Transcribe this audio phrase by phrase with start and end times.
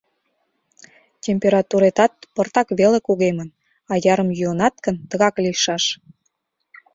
[1.25, 3.49] Температуретат пыртак веле кугемын,
[3.93, 5.83] аярым йӱынат гын, тыгак лийшаш.